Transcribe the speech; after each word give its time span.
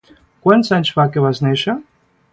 Quants 0.45 0.71
anys 0.79 0.91
fa 0.95 1.05
que 1.17 1.27
vas 1.27 1.43
néixer? 1.49 1.77